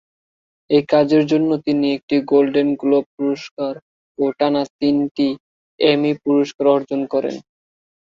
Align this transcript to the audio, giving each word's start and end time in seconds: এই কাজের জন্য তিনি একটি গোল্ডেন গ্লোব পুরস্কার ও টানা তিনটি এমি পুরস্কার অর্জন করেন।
এই 0.69 0.83
কাজের 0.91 1.23
জন্য 1.31 1.49
তিনি 1.65 1.85
একটি 1.97 2.15
গোল্ডেন 2.31 2.69
গ্লোব 2.81 3.05
পুরস্কার 3.15 3.73
ও 4.19 4.33
টানা 4.39 4.63
তিনটি 4.79 5.27
এমি 5.79 6.11
পুরস্কার 6.23 6.65
অর্জন 6.75 7.01
করেন। 7.13 7.35